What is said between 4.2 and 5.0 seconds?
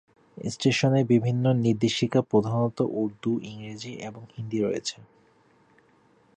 হিন্দি রয়েছে।